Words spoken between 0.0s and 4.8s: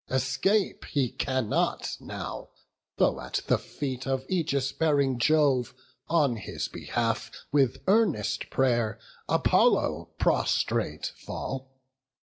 Escape he cannot now, though at the feet Of aegis